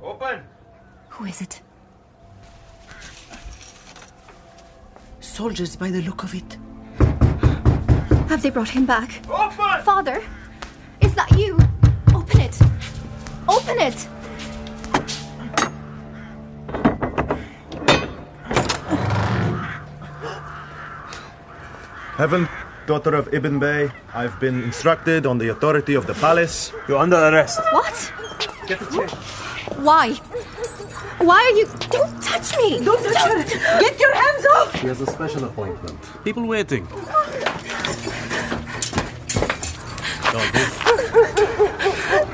[0.02, 0.42] Open!
[1.10, 1.62] Who is it?
[5.20, 6.58] Soldiers by the look of it.
[8.28, 9.22] Have they brought him back?
[9.30, 9.82] Open!
[9.82, 10.22] Father!
[11.00, 11.58] Is that you?
[12.14, 12.60] Open it!
[13.48, 14.06] Open it!
[22.18, 22.48] Heaven,
[22.86, 26.72] daughter of Ibn Bey, I've been instructed on the authority of the palace.
[26.86, 27.60] You're under arrest.
[27.72, 28.12] What?
[28.66, 29.08] Get the chair.
[29.78, 30.12] Why?
[31.18, 31.66] Why are you.
[31.90, 32.84] Don't touch me!
[32.84, 33.80] Don't touch her!
[33.80, 34.80] Get your hands off!
[34.80, 35.98] She has a special appointment.
[36.24, 36.86] People waiting.
[36.92, 37.28] Oh,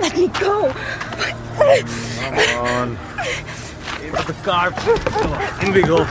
[0.01, 0.73] Let me go!
[0.73, 2.99] Come on.
[4.03, 4.73] Into the car.
[4.73, 6.05] Come on, in we go.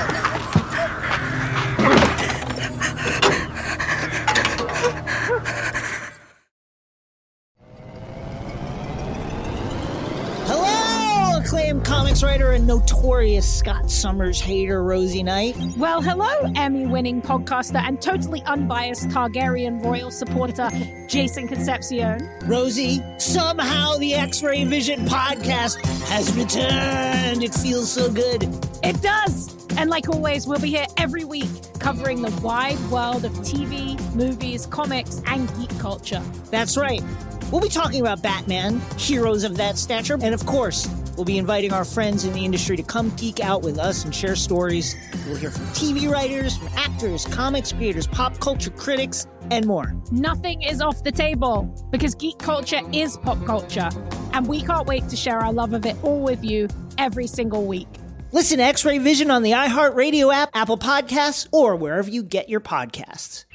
[10.45, 15.57] Hello, acclaimed comics writer and notorious Scott Summers hater, Rosie Knight.
[15.77, 20.69] Well, hello, Emmy winning podcaster and totally unbiased Targaryen royal supporter,
[21.14, 22.28] Jason Concepcion.
[22.45, 27.43] Rosie, somehow the X Ray Vision podcast has returned.
[27.43, 28.41] It feels so good.
[28.82, 29.55] It does!
[29.78, 34.66] And like always, we'll be here every week covering the wide world of TV, movies,
[34.66, 36.24] comics, and geek culture.
[36.49, 37.03] That's right.
[37.51, 41.74] We'll be talking about Batman, heroes of that stature, and of course, we'll be inviting
[41.74, 44.95] our friends in the industry to come geek out with us and share stories.
[45.28, 49.95] We'll hear from TV writers, from actors, comics creators, pop culture critics, and more.
[50.11, 53.89] Nothing is off the table because geek culture is pop culture,
[54.33, 56.67] and we can't wait to share our love of it all with you
[56.97, 57.87] every single week.
[58.31, 62.49] Listen to X Ray Vision on the iHeartRadio app, Apple Podcasts, or wherever you get
[62.49, 63.45] your podcasts.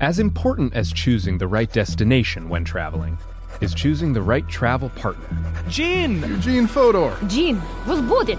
[0.00, 3.18] As important as choosing the right destination when traveling
[3.60, 5.26] is choosing the right travel partner.
[5.68, 6.22] Gene!
[6.22, 7.16] Eugene Fodor!
[7.26, 8.38] Gene, was booted!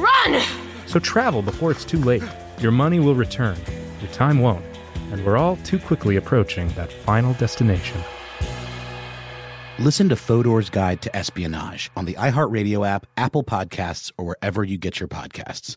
[0.00, 0.42] run!
[0.86, 2.22] So travel before it's too late.
[2.58, 3.56] Your money will return,
[4.00, 4.64] your time won't,
[5.12, 8.00] and we're all too quickly approaching that final destination.
[9.78, 14.76] Listen to Fodor's Guide to Espionage on the iHeartRadio app, Apple Podcasts, or wherever you
[14.76, 15.76] get your podcasts.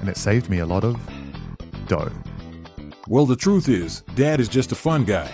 [0.00, 0.96] and it saved me a lot of
[1.86, 2.10] dough.
[3.08, 5.30] Well, the truth is, Dad is just a fun guy.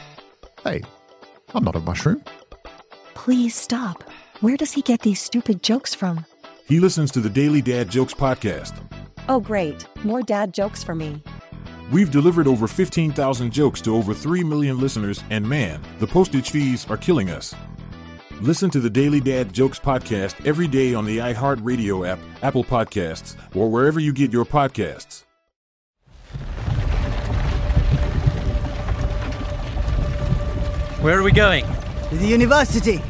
[0.64, 0.82] Hey,
[1.54, 2.22] I'm not a mushroom.
[3.14, 4.02] Please stop.
[4.40, 6.24] Where does he get these stupid jokes from?
[6.66, 8.74] He listens to the Daily Dad Jokes podcast.
[9.28, 9.86] Oh, great.
[10.04, 11.22] More dad jokes for me.
[11.92, 16.88] We've delivered over 15,000 jokes to over 3 million listeners, and man, the postage fees
[16.88, 17.54] are killing us.
[18.43, 23.36] Listen to the Daily Dad Jokes podcast every day on the iHeartRadio app, Apple Podcasts,
[23.55, 25.24] or wherever you get your podcasts.
[31.03, 31.66] Where are we going?
[32.09, 33.03] To the university.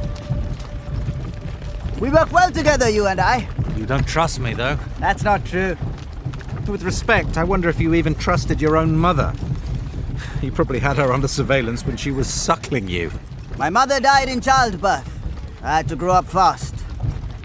[2.00, 3.48] We work well together, you and I.
[3.76, 4.80] You don't trust me, though.
[4.98, 5.76] That's not true.
[6.66, 9.32] With respect, I wonder if you even trusted your own mother.
[10.42, 13.12] You probably had her under surveillance when she was suckling you.
[13.58, 15.19] My mother died in childbirth.
[15.62, 16.74] I had to grow up fast.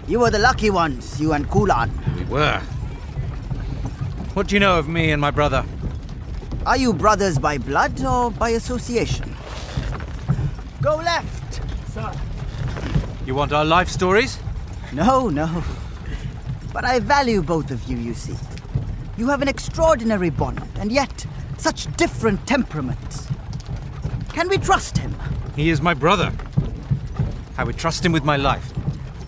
[0.08, 1.90] You were the lucky ones, you and Kulan.
[2.18, 2.60] We were.
[4.34, 5.64] What do you know of me and my brother?
[6.64, 9.36] Are you brothers by blood or by association?
[10.80, 11.60] Go left,
[11.92, 12.12] sir.
[13.26, 14.38] You want our life stories?
[14.92, 15.62] No, no.
[16.72, 18.36] But I value both of you, you see.
[19.16, 21.26] You have an extraordinary bond, and yet
[21.58, 23.28] such different temperaments.
[24.30, 25.14] Can we trust him?
[25.54, 26.32] He is my brother.
[27.58, 28.72] I would trust him with my life.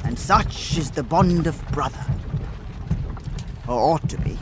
[0.04, 2.04] And such is the bond of brother.
[3.66, 4.38] Or ought to be.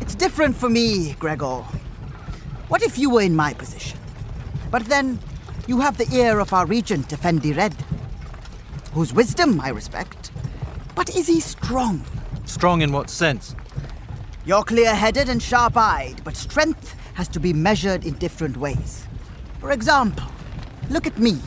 [0.00, 1.64] It's different for me, Gregor.
[2.68, 3.98] What if you were in my position?
[4.70, 5.18] But then,
[5.66, 7.74] you have the ear of our regent, Effendi Red,
[8.92, 10.30] whose wisdom I respect.
[10.94, 12.04] But is he strong?
[12.44, 13.54] Strong in what sense?
[14.44, 19.06] You're clear headed and sharp eyed, but strength has to be measured in different ways.
[19.60, 20.26] For example,
[20.90, 21.40] look at me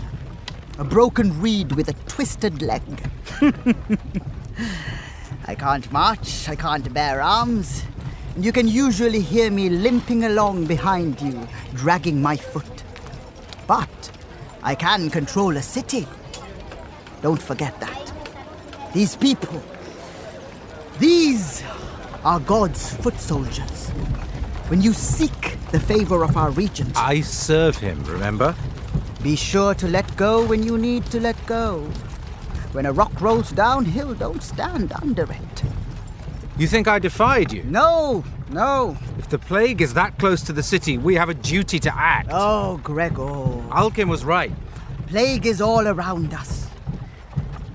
[0.78, 2.82] a broken reed with a twisted leg.
[5.47, 7.84] I can't march, I can't bear arms,
[8.36, 12.84] and you can usually hear me limping along behind you, dragging my foot.
[13.67, 14.11] But
[14.63, 16.07] I can control a city.
[17.21, 18.11] Don't forget that.
[18.93, 19.63] These people,
[20.99, 21.63] these
[22.23, 23.89] are God's foot soldiers.
[24.67, 28.55] When you seek the favor of our regent, I serve him, remember?
[29.26, 31.80] Be sure to let go when you need to let go.
[32.73, 35.63] When a rock rolls downhill, don't stand under it.
[36.59, 37.63] You think I defied you?
[37.63, 38.95] No, no.
[39.17, 42.30] If the plague is that close to the city, we have a duty to act.
[42.32, 43.63] Oh, Gregor.
[43.76, 44.51] Elkin was right.
[45.07, 46.67] Plague is all around us.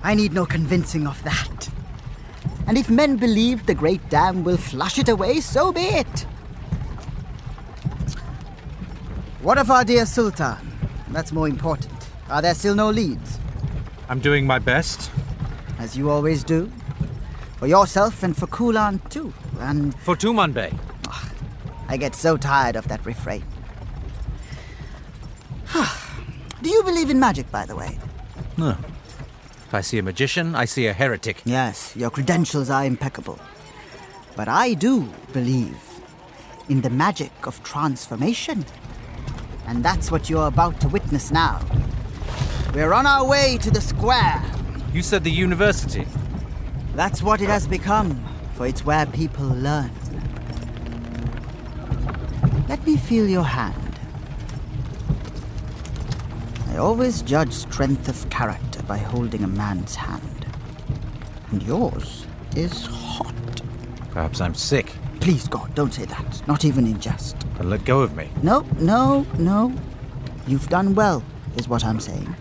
[0.05, 1.69] I need no convincing of that.
[2.69, 6.21] And if men believe the great dam will flush it away, so be it.
[9.43, 10.70] What of our dear Sultan?
[11.13, 11.93] That's more important.
[12.29, 13.39] Are there still no leads?
[14.09, 15.11] I'm doing my best.
[15.79, 16.71] As you always do.
[17.59, 19.33] For yourself and for Kulan too.
[19.59, 20.77] And for Tumanbay.
[21.09, 21.31] Ah,
[21.89, 23.45] I get so tired of that refrain.
[26.63, 27.99] do you believe in magic, by the way?
[28.57, 28.77] No.
[29.67, 31.43] If I see a magician, I see a heretic.
[31.45, 33.39] Yes, your credentials are impeccable.
[34.37, 35.79] But I do believe
[36.69, 38.65] in the magic of transformation.
[39.71, 41.65] And that's what you're about to witness now.
[42.75, 44.43] We're on our way to the square.
[44.93, 46.09] You said the university.
[46.97, 48.21] That's what it has become,
[48.55, 49.93] for it's where people learn.
[52.69, 54.01] Let me feel your hand.
[56.71, 60.47] I always judge strength of character by holding a man's hand.
[61.53, 63.63] And yours is hot.
[64.11, 64.97] Perhaps I'm sick.
[65.21, 66.43] Please, God, don't say that.
[66.49, 67.37] Not even in jest.
[67.59, 68.31] Then let go of me.
[68.43, 69.73] No, no, no.
[70.47, 71.23] You've done well,
[71.57, 72.35] is what I'm saying.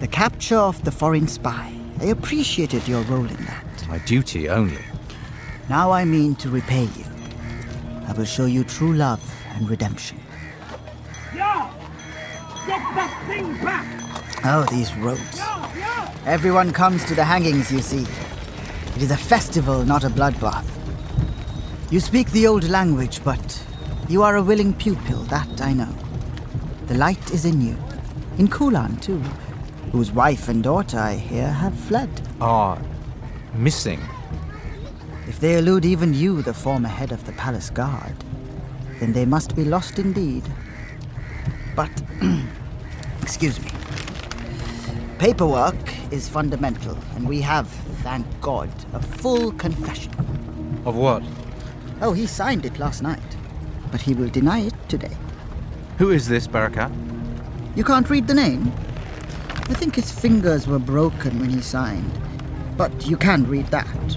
[0.00, 1.72] The capture of the foreign spy.
[2.00, 3.86] I appreciated your role in that.
[3.88, 4.82] My duty only.
[5.68, 7.04] Now I mean to repay you.
[8.08, 9.22] I will show you true love
[9.54, 10.18] and redemption.
[11.34, 11.70] Yeah!
[12.66, 13.86] Get that thing back!
[14.44, 15.40] Oh, these roads.
[16.26, 18.06] Everyone comes to the hangings, you see.
[18.96, 20.64] It is a festival, not a bloodbath.
[21.90, 23.64] You speak the old language, but
[24.08, 25.92] you are a willing pupil, that I know.
[26.86, 27.76] The light is in you.
[28.38, 29.18] In Kulan, too,
[29.90, 32.08] whose wife and daughter, I hear, have fled.
[32.40, 32.80] Are
[33.54, 34.00] missing.
[35.26, 38.14] If they elude even you, the former head of the palace guard,
[39.00, 40.44] then they must be lost indeed.
[41.74, 41.90] But,
[43.20, 43.70] excuse me.
[45.18, 45.74] Paperwork
[46.12, 47.66] is fundamental, and we have,
[48.04, 50.14] thank God, a full confession.
[50.86, 51.24] Of what?
[52.00, 53.36] Oh, he signed it last night.
[53.90, 55.16] but he will deny it today.
[55.98, 56.92] Who is this, Barakat?
[57.74, 58.72] You can't read the name?
[59.68, 62.12] I think his fingers were broken when he signed,
[62.76, 64.16] but you can read that.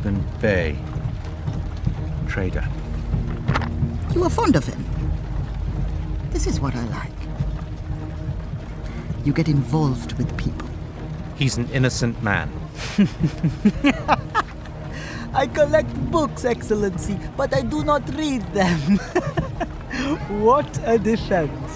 [0.00, 0.76] Ibn Bay.
[2.26, 2.66] Trader.
[4.12, 4.84] You are fond of him.
[6.30, 7.12] This is what I like.
[9.24, 10.68] You get involved with people.
[11.36, 12.50] He's an innocent man.
[15.32, 18.80] I collect books, Excellency, but I do not read them.
[20.42, 21.72] what a defense.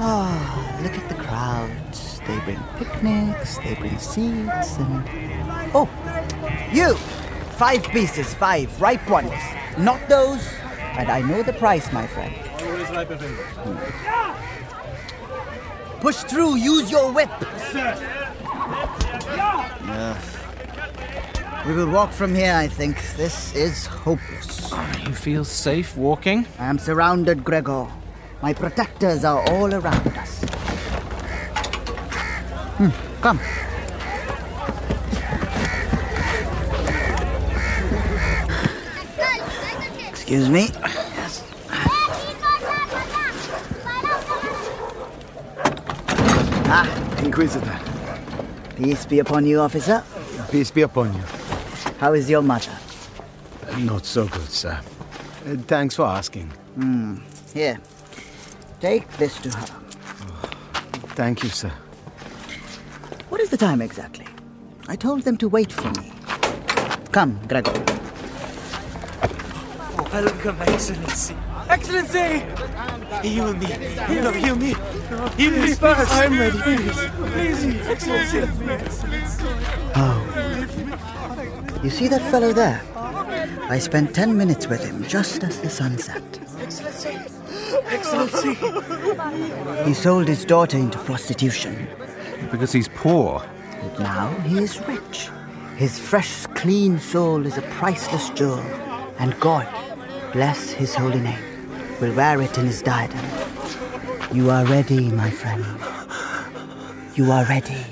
[0.00, 2.20] Ah, look at the crowds.
[2.20, 5.02] They bring picnics, they bring seats, and.
[5.74, 5.88] Oh,
[6.72, 6.94] you!
[7.56, 9.32] Five pieces, five, ripe ones.
[9.78, 10.46] Not those.
[10.96, 12.34] And I know the price, my friend.
[12.62, 13.08] Always ripe.
[16.00, 17.30] Push through, use your whip.
[17.72, 17.96] Sir.
[19.34, 20.37] Yeah.
[21.68, 22.96] We will walk from here, I think.
[23.18, 24.72] This is hopeless.
[25.06, 26.46] You feel safe walking?
[26.58, 27.86] I am surrounded, Gregor.
[28.40, 30.42] My protectors are all around us.
[32.78, 32.88] Hmm,
[33.20, 33.38] come.
[40.08, 40.70] Excuse me.
[40.72, 41.44] Yes.
[46.70, 46.88] Ah,
[47.22, 47.78] Inquisitor.
[48.74, 50.02] peace be upon you, officer.
[50.50, 51.37] Peace be upon you.
[51.98, 52.70] How is your mother?
[53.78, 54.80] Not so good, sir.
[55.44, 56.46] Uh, thanks for asking.
[56.76, 57.16] Hmm.
[57.52, 57.80] Here.
[58.80, 59.66] Take this to her.
[61.16, 61.72] Thank you, sir.
[63.30, 64.26] What is the time exactly?
[64.86, 66.12] I told them to wait for me.
[67.10, 67.72] Come, Gregor.
[69.98, 71.36] Oh, welcome, Excellency.
[71.68, 72.44] Excellency!
[73.28, 73.66] Heal me.
[74.22, 74.74] No, heal me.
[75.36, 76.12] Heal me Please, first.
[76.12, 76.58] I'm ready.
[76.60, 78.40] Please, Excellency.
[79.96, 80.28] Oh.
[81.82, 82.82] You see that fellow there?
[83.70, 86.22] I spent ten minutes with him just as the sun set.
[86.60, 87.18] Excellency.
[87.86, 88.54] Excellency.
[89.84, 91.86] He sold his daughter into prostitution.
[92.50, 93.44] Because he's poor.
[93.82, 95.28] But now he is rich.
[95.76, 98.58] His fresh, clean soul is a priceless jewel.
[99.20, 99.68] And God,
[100.32, 101.38] bless his holy name,
[102.00, 103.24] will wear it in his diadem.
[104.32, 105.64] You are ready, my friend.
[107.14, 107.84] You are ready.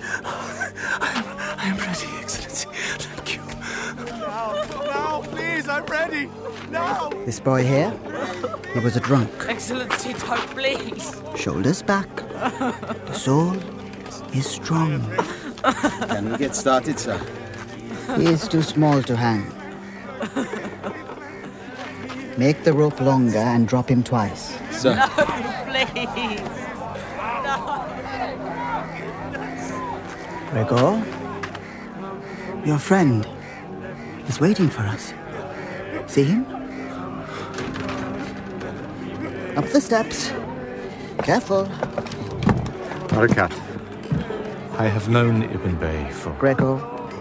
[7.25, 7.93] This boy here,
[8.73, 9.31] he was a drunk.
[9.49, 11.21] Excellency, don't please.
[11.35, 12.09] Shoulders back.
[13.07, 13.57] The soul
[14.33, 15.01] is strong.
[16.09, 17.19] Can we get started, sir?
[18.17, 19.45] He is too small to hang.
[22.39, 24.57] Make the rope longer and drop him twice.
[24.71, 24.95] Sir.
[24.95, 25.07] No,
[25.67, 26.41] please.
[30.51, 31.03] Gregor,
[32.65, 33.27] your friend
[34.29, 35.13] is waiting for us.
[36.07, 36.47] See him?
[39.57, 40.29] Up the steps.
[41.25, 41.65] Careful.
[43.09, 43.53] Barakat,
[44.79, 46.79] I have known Ibn Bay for Gregor,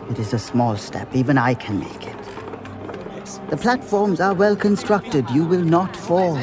[0.10, 1.16] it is a small step.
[1.16, 3.50] Even I can make it.
[3.50, 5.30] The platforms are well constructed.
[5.30, 6.36] You will not fall.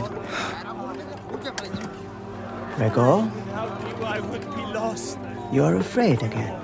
[2.77, 3.31] Gregor,
[4.03, 5.19] I would be lost.
[5.53, 6.59] you're afraid again.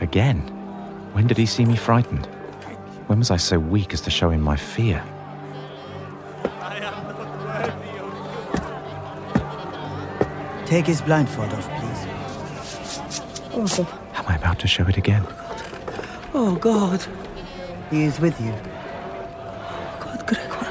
[0.00, 0.40] Again?
[1.12, 2.26] When did he see me frightened?
[3.06, 5.04] When was I so weak as to show him my fear?
[10.70, 12.06] Take his blindfold off, please.
[13.52, 15.26] Oh, Am I about to show it again?
[16.32, 17.04] oh God.
[17.90, 18.52] He is with you.
[19.98, 20.66] God, Gregor.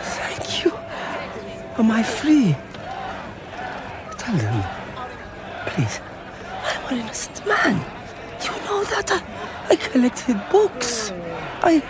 [0.00, 0.72] Thank you.
[1.76, 2.56] Am I free?
[4.16, 4.64] Tell them.
[5.66, 6.00] Please.
[6.64, 7.76] I'm an innocent man.
[8.42, 11.10] You know that I, I collected books.
[11.62, 11.80] I.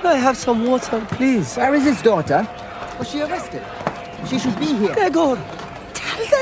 [0.00, 1.56] Can I have some water, please?
[1.56, 2.44] Where is his daughter?
[2.98, 3.62] Was she arrested?
[4.28, 4.94] She should be here.
[4.94, 5.59] Gregor, tell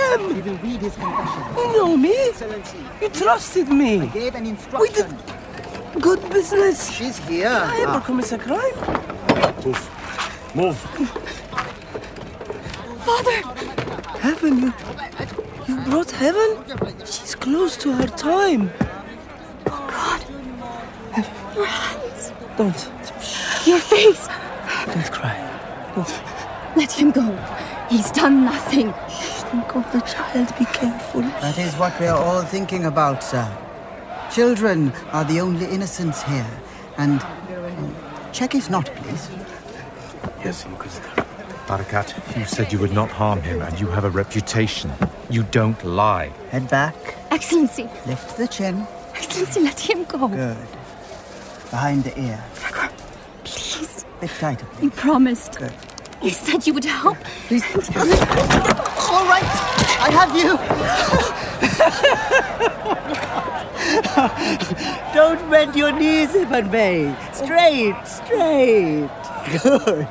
[0.09, 0.35] them.
[0.35, 1.43] He will read his confession.
[1.57, 2.15] You know me.
[2.29, 2.79] Excellency.
[3.01, 4.01] You trusted me.
[4.03, 4.81] I gave an instruction.
[4.81, 6.91] We did good business.
[6.91, 7.49] She's here.
[7.49, 8.01] I ever Ah.
[8.01, 8.77] commit a crime?
[9.65, 9.91] Move.
[10.55, 10.79] Move.
[13.07, 13.39] Father!
[14.21, 14.73] Heaven, you.
[15.67, 16.65] You brought heaven?
[17.05, 18.71] She's close to her time.
[19.67, 20.21] Oh, God.
[21.57, 22.33] Your hands.
[22.57, 22.91] Don't.
[23.67, 24.29] Your face.
[24.87, 25.37] Don't cry.
[25.95, 26.15] Don't.
[26.77, 27.25] Let him go.
[27.91, 28.93] He's done nothing.
[29.59, 30.57] Think of the child.
[30.57, 31.23] Be careful.
[31.23, 33.45] That is what we are all thinking about, sir.
[34.31, 36.47] Children are the only innocents here.
[36.97, 37.97] And um,
[38.33, 39.29] check his knot, please.
[40.45, 41.09] Yes, Inquisitor.
[41.67, 44.93] Barakat, you said you would not harm him, and you have a reputation.
[45.29, 46.31] You don't lie.
[46.51, 46.95] Head back.
[47.33, 47.89] Excellency.
[48.07, 48.87] Lift the chin.
[49.17, 50.29] Excellency, let him go.
[50.29, 50.69] Good.
[51.71, 52.45] Behind the ear.
[53.43, 54.05] Please.
[54.21, 54.67] Bit tighter.
[54.81, 55.59] You promised.
[55.59, 55.73] Good.
[56.23, 57.17] You said you would help.
[57.47, 57.65] Please.
[59.11, 59.43] All right,
[60.01, 60.59] I have you.
[65.15, 67.15] Don't bend your knees, Ibn Bey.
[67.33, 69.09] Straight, straight.
[69.63, 70.09] Good.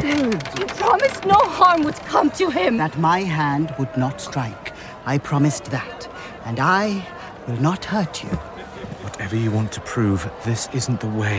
[0.00, 0.42] Good.
[0.58, 2.76] You promised no harm would come to him.
[2.76, 4.72] That my hand would not strike.
[5.06, 6.08] I promised that.
[6.44, 7.06] And I
[7.46, 8.30] will not hurt you.
[9.04, 11.38] Whatever you want to prove, this isn't the way.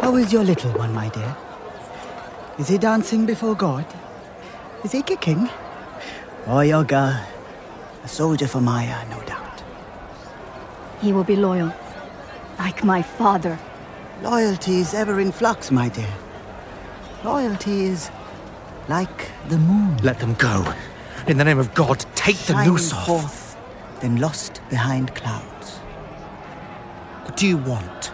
[0.00, 1.36] How is your little one, my dear?
[2.58, 3.86] Is he dancing before God?
[4.84, 5.48] Is he kicking?
[6.46, 7.20] Oh, your girl.
[8.04, 9.62] A soldier for Maya, no doubt.
[11.00, 11.72] He will be loyal.
[12.58, 13.58] Like my father.
[14.22, 16.12] Loyalty is ever in flux, my dear.
[17.24, 18.10] Loyalty is
[18.88, 19.96] like the moon.
[19.98, 20.74] Let them go.
[21.28, 23.06] In the name of God, take the Shining noose off.
[23.06, 23.56] forth,
[24.00, 25.78] then lost behind clouds.
[27.24, 28.10] What do you want?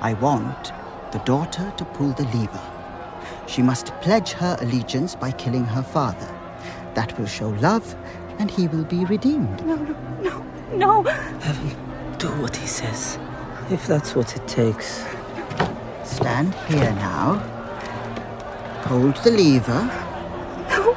[0.00, 0.72] I want
[1.10, 2.73] the daughter to pull the lever.
[3.46, 6.28] She must pledge her allegiance by killing her father.
[6.94, 7.96] That will show love,
[8.38, 9.64] and he will be redeemed.
[9.66, 11.02] No, no, no, no.
[11.02, 11.76] Heaven,
[12.18, 13.18] do what he says.
[13.70, 15.04] If that's what it takes.
[16.04, 17.34] Stand here now.
[18.86, 19.84] Hold the lever.
[20.68, 20.94] No.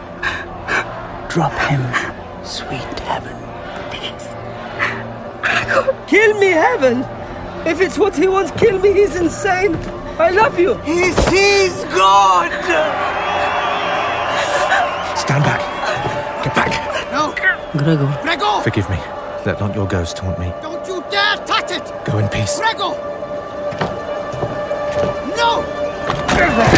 [1.29, 1.81] Drop him,
[2.43, 3.35] sweet heaven.
[3.91, 4.27] Please.
[6.07, 7.05] Kill me, Heaven!
[7.67, 8.93] If it's what he wants, kill me.
[8.93, 9.73] He's insane.
[10.19, 10.73] I love you.
[10.79, 12.51] He sees God!
[15.15, 15.61] Stand back.
[16.43, 17.11] Get back.
[17.11, 17.31] No!
[17.77, 18.19] Gregor.
[18.23, 18.61] Gregor!
[18.63, 18.97] Forgive me.
[19.45, 20.51] Let not your ghost haunt me.
[20.61, 21.93] Don't you dare touch it!
[22.03, 22.57] Go in peace.
[22.59, 22.97] Gregor!
[25.37, 26.73] No!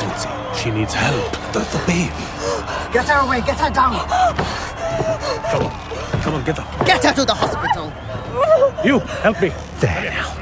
[0.00, 1.32] Excellency, she needs help.
[1.52, 2.12] The, the babe.
[2.92, 4.06] Get her away, get her down!
[5.50, 6.20] Come on.
[6.22, 6.84] Come on, get her.
[6.84, 7.92] Get her to the hospital!
[8.84, 9.52] You, help me.
[9.80, 10.36] There now.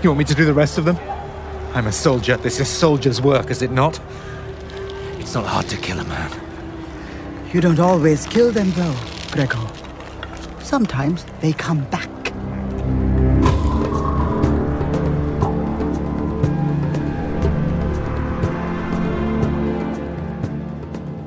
[0.00, 0.96] You want me to do the rest of them?
[1.74, 2.36] I'm a soldier.
[2.36, 3.98] This is soldier's work, is it not?
[5.18, 6.30] It's not hard to kill a man.
[7.52, 8.96] You don't always kill them, though,
[9.32, 9.66] Gregor.
[10.60, 12.13] Sometimes they come back.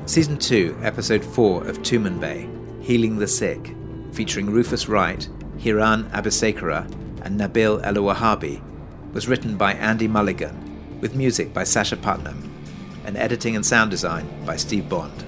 [0.08, 3.76] Season 2, Episode 4 of Tumanbay, Healing the Sick,
[4.10, 5.28] featuring Rufus Wright,
[5.58, 6.90] Hiran Abeysekera,
[7.20, 8.62] and Nabil Elouahabi,
[9.12, 12.48] was written by Andy Mulligan, with music by Sacha Puttnam,
[13.04, 15.26] and editing and sound design by Steve Bond.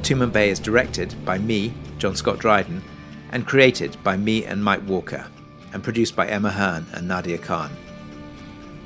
[0.00, 2.82] Tumanbay is directed by me, John Scott Dryden,
[3.30, 5.26] and created by me and Mike Walker,
[5.74, 7.76] and produced by Emma Hearn and Nadia Khan.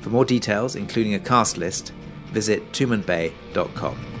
[0.01, 1.93] For more details, including a cast list,
[2.33, 4.20] visit tumanbay.com.